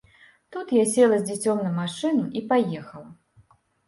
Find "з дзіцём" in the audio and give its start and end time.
1.19-1.61